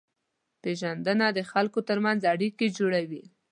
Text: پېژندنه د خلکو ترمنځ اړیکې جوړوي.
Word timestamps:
پېژندنه 0.61 1.27
د 1.37 1.39
خلکو 1.51 1.79
ترمنځ 1.89 2.21
اړیکې 2.33 2.67
جوړوي. 2.77 3.23